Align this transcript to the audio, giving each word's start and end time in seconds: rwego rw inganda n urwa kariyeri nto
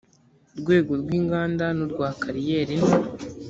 rwego 0.59 0.91
rw 1.01 1.09
inganda 1.19 1.65
n 1.77 1.79
urwa 1.85 2.07
kariyeri 2.21 2.75
nto 2.81 2.97